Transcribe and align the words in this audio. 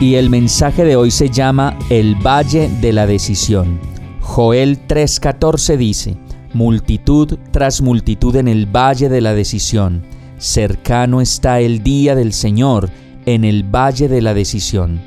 Y 0.00 0.14
el 0.14 0.30
mensaje 0.30 0.84
de 0.84 0.94
hoy 0.94 1.10
se 1.10 1.28
llama 1.28 1.76
El 1.90 2.14
Valle 2.14 2.70
de 2.80 2.92
la 2.92 3.04
Decisión. 3.04 3.80
Joel 4.20 4.78
3:14 4.86 5.76
dice, 5.76 6.16
multitud 6.54 7.36
tras 7.50 7.82
multitud 7.82 8.36
en 8.36 8.46
el 8.46 8.66
valle 8.66 9.08
de 9.08 9.20
la 9.20 9.34
decisión. 9.34 10.04
Cercano 10.38 11.20
está 11.20 11.58
el 11.58 11.82
día 11.82 12.14
del 12.14 12.32
Señor 12.32 12.90
en 13.26 13.42
el 13.42 13.64
valle 13.64 14.06
de 14.08 14.22
la 14.22 14.34
decisión. 14.34 15.00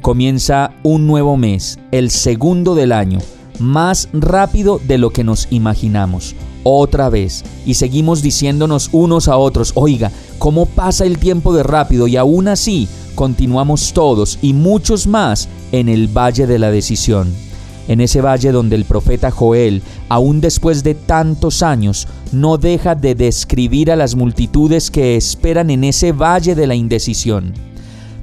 Comienza 0.00 0.70
un 0.84 1.08
nuevo 1.08 1.36
mes, 1.36 1.80
el 1.90 2.10
segundo 2.10 2.76
del 2.76 2.92
año, 2.92 3.18
más 3.58 4.08
rápido 4.12 4.80
de 4.86 4.98
lo 4.98 5.10
que 5.10 5.24
nos 5.24 5.48
imaginamos. 5.50 6.36
Otra 6.62 7.08
vez, 7.08 7.44
y 7.66 7.74
seguimos 7.74 8.22
diciéndonos 8.22 8.90
unos 8.92 9.26
a 9.26 9.36
otros, 9.36 9.72
oiga, 9.74 10.12
¿cómo 10.38 10.66
pasa 10.66 11.04
el 11.04 11.18
tiempo 11.18 11.52
de 11.52 11.64
rápido? 11.64 12.06
Y 12.06 12.16
aún 12.16 12.46
así, 12.46 12.88
continuamos 13.18 13.92
todos 13.94 14.38
y 14.42 14.52
muchos 14.52 15.08
más 15.08 15.48
en 15.72 15.88
el 15.88 16.06
valle 16.06 16.46
de 16.46 16.60
la 16.60 16.70
decisión 16.70 17.34
en 17.88 18.00
ese 18.00 18.20
valle 18.20 18.52
donde 18.52 18.76
el 18.76 18.84
profeta 18.84 19.32
Joel, 19.32 19.82
aún 20.08 20.40
después 20.40 20.84
de 20.84 20.94
tantos 20.94 21.64
años, 21.64 22.06
no 22.30 22.58
deja 22.58 22.94
de 22.94 23.16
describir 23.16 23.90
a 23.90 23.96
las 23.96 24.14
multitudes 24.14 24.90
que 24.90 25.16
esperan 25.16 25.70
en 25.70 25.82
ese 25.82 26.12
valle 26.12 26.54
de 26.54 26.66
la 26.68 26.76
indecisión. 26.76 27.54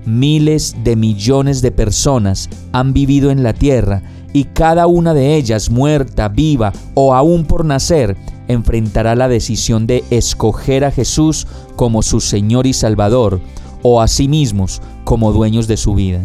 Miles 0.05 0.75
de 0.83 0.95
millones 0.95 1.61
de 1.61 1.71
personas 1.71 2.47
han 2.71 2.93
vivido 2.93 3.31
en 3.31 3.43
la 3.43 3.53
tierra 3.53 4.03
y 4.31 4.45
cada 4.45 4.87
una 4.87 5.13
de 5.13 5.35
ellas, 5.35 5.71
muerta, 5.71 6.29
viva 6.29 6.71
o 6.93 7.15
aún 7.15 7.45
por 7.45 7.65
nacer, 7.65 8.15
enfrentará 8.47 9.15
la 9.15 9.27
decisión 9.27 9.87
de 9.87 10.05
escoger 10.11 10.85
a 10.85 10.91
Jesús 10.91 11.47
como 11.75 12.03
su 12.03 12.21
Señor 12.21 12.67
y 12.67 12.73
Salvador, 12.73 13.41
o 13.87 14.01
a 14.01 14.07
sí 14.07 14.27
mismos 14.27 14.81
como 15.03 15.31
dueños 15.31 15.67
de 15.67 15.77
su 15.77 15.93
vida. 15.93 16.19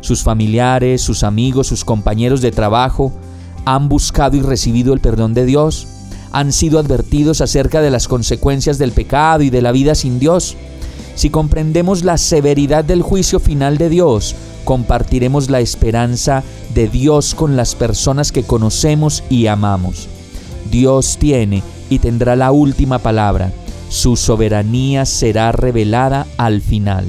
Sus 0.00 0.24
familiares, 0.24 1.00
sus 1.00 1.22
amigos, 1.22 1.68
sus 1.68 1.84
compañeros 1.84 2.40
de 2.40 2.50
trabajo 2.50 3.12
han 3.64 3.88
buscado 3.88 4.36
y 4.36 4.40
recibido 4.40 4.92
el 4.92 4.98
perdón 4.98 5.32
de 5.32 5.46
Dios, 5.46 5.86
han 6.32 6.52
sido 6.52 6.80
advertidos 6.80 7.42
acerca 7.42 7.80
de 7.80 7.92
las 7.92 8.08
consecuencias 8.08 8.76
del 8.76 8.90
pecado 8.90 9.44
y 9.44 9.50
de 9.50 9.62
la 9.62 9.70
vida 9.70 9.94
sin 9.94 10.18
Dios. 10.18 10.56
Si 11.14 11.30
comprendemos 11.30 12.02
la 12.02 12.18
severidad 12.18 12.84
del 12.84 13.02
juicio 13.02 13.38
final 13.38 13.78
de 13.78 13.88
Dios, 13.88 14.34
compartiremos 14.64 15.48
la 15.48 15.60
esperanza 15.60 16.42
de 16.74 16.88
Dios 16.88 17.36
con 17.36 17.54
las 17.54 17.76
personas 17.76 18.32
que 18.32 18.42
conocemos 18.42 19.22
y 19.30 19.46
amamos. 19.46 20.08
Dios 20.72 21.18
tiene 21.20 21.62
y 21.88 22.00
tendrá 22.00 22.34
la 22.34 22.50
última 22.50 22.98
palabra. 22.98 23.52
Su 23.90 24.14
soberanía 24.14 25.04
será 25.04 25.50
revelada 25.50 26.28
al 26.36 26.60
final. 26.60 27.06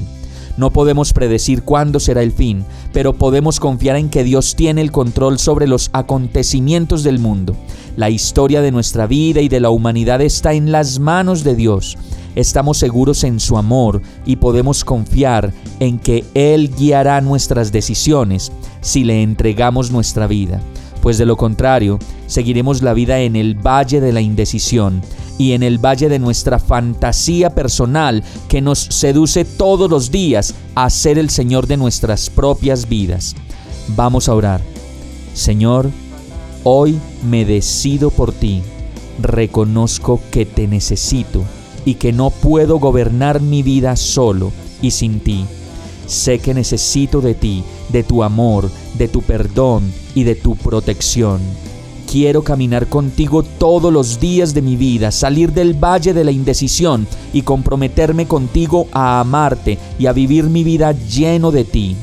No 0.56 0.70
podemos 0.72 1.12
predecir 1.12 1.62
cuándo 1.62 2.00
será 2.00 2.24
el 2.24 2.32
fin, 2.32 2.64
pero 2.92 3.12
podemos 3.12 3.60
confiar 3.60 3.94
en 3.94 4.10
que 4.10 4.24
Dios 4.24 4.56
tiene 4.56 4.80
el 4.80 4.90
control 4.90 5.38
sobre 5.38 5.68
los 5.68 5.90
acontecimientos 5.92 7.04
del 7.04 7.20
mundo. 7.20 7.54
La 7.96 8.10
historia 8.10 8.62
de 8.62 8.72
nuestra 8.72 9.06
vida 9.06 9.40
y 9.40 9.48
de 9.48 9.60
la 9.60 9.70
humanidad 9.70 10.20
está 10.22 10.54
en 10.54 10.72
las 10.72 10.98
manos 10.98 11.44
de 11.44 11.54
Dios. 11.54 11.96
Estamos 12.34 12.78
seguros 12.78 13.22
en 13.22 13.38
su 13.38 13.56
amor 13.56 14.02
y 14.26 14.36
podemos 14.36 14.84
confiar 14.84 15.52
en 15.78 16.00
que 16.00 16.24
Él 16.34 16.74
guiará 16.76 17.20
nuestras 17.20 17.70
decisiones 17.70 18.50
si 18.80 19.04
le 19.04 19.22
entregamos 19.22 19.92
nuestra 19.92 20.26
vida, 20.26 20.60
pues 21.00 21.16
de 21.16 21.26
lo 21.26 21.36
contrario, 21.36 22.00
seguiremos 22.26 22.82
la 22.82 22.92
vida 22.92 23.20
en 23.20 23.36
el 23.36 23.54
valle 23.54 24.00
de 24.00 24.12
la 24.12 24.20
indecisión 24.20 25.00
y 25.42 25.54
en 25.54 25.64
el 25.64 25.84
valle 25.84 26.08
de 26.08 26.20
nuestra 26.20 26.60
fantasía 26.60 27.50
personal 27.50 28.22
que 28.46 28.60
nos 28.60 28.78
seduce 28.78 29.44
todos 29.44 29.90
los 29.90 30.12
días 30.12 30.54
a 30.76 30.88
ser 30.88 31.18
el 31.18 31.30
Señor 31.30 31.66
de 31.66 31.76
nuestras 31.76 32.30
propias 32.30 32.88
vidas. 32.88 33.34
Vamos 33.88 34.28
a 34.28 34.36
orar. 34.36 34.60
Señor, 35.34 35.90
hoy 36.62 36.96
me 37.28 37.44
decido 37.44 38.10
por 38.10 38.32
ti. 38.32 38.62
Reconozco 39.20 40.20
que 40.30 40.46
te 40.46 40.68
necesito 40.68 41.42
y 41.84 41.94
que 41.94 42.12
no 42.12 42.30
puedo 42.30 42.78
gobernar 42.78 43.40
mi 43.40 43.64
vida 43.64 43.96
solo 43.96 44.52
y 44.80 44.92
sin 44.92 45.18
ti. 45.18 45.44
Sé 46.06 46.38
que 46.38 46.54
necesito 46.54 47.20
de 47.20 47.34
ti, 47.34 47.64
de 47.88 48.04
tu 48.04 48.22
amor, 48.22 48.70
de 48.96 49.08
tu 49.08 49.22
perdón 49.22 49.92
y 50.14 50.22
de 50.22 50.36
tu 50.36 50.54
protección. 50.54 51.40
Quiero 52.12 52.44
caminar 52.44 52.88
contigo 52.88 53.42
todos 53.42 53.90
los 53.90 54.20
días 54.20 54.52
de 54.52 54.60
mi 54.60 54.76
vida, 54.76 55.10
salir 55.10 55.50
del 55.50 55.72
valle 55.72 56.12
de 56.12 56.24
la 56.24 56.30
indecisión 56.30 57.06
y 57.32 57.40
comprometerme 57.40 58.26
contigo 58.26 58.86
a 58.92 59.18
amarte 59.20 59.78
y 59.98 60.04
a 60.04 60.12
vivir 60.12 60.44
mi 60.44 60.62
vida 60.62 60.92
lleno 60.92 61.50
de 61.50 61.64
ti. 61.64 61.96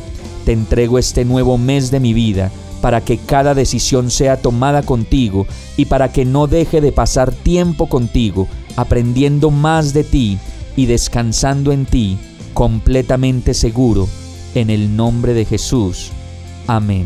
Te 0.46 0.54
entrego 0.54 0.98
este 0.98 1.26
nuevo 1.26 1.60
mes 1.60 1.92
de 1.92 2.00
mi 2.00 2.14
vida 2.14 2.52
para 2.82 3.02
que 3.02 3.20
cada 3.20 3.54
decisión 3.54 4.10
sea 4.10 4.42
tomada 4.42 4.82
contigo 4.82 5.46
y 5.78 5.86
para 5.86 6.12
que 6.12 6.26
no 6.26 6.48
deje 6.48 6.82
de 6.82 6.92
pasar 6.92 7.32
tiempo 7.32 7.88
contigo, 7.88 8.48
aprendiendo 8.78 9.52
más 9.52 9.94
de 9.94 10.04
ti 10.04 10.40
y 10.76 10.88
descansando 10.88 11.72
en 11.72 11.86
ti, 11.86 12.18
completamente 12.56 13.54
seguro, 13.54 14.10
en 14.56 14.72
el 14.72 14.96
nombre 14.96 15.36
de 15.36 15.46
Jesús. 15.46 16.10
Amén. 16.66 17.06